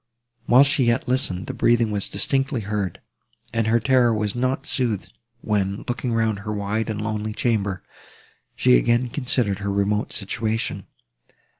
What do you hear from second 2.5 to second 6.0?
heard, and her terror was not soothed, when,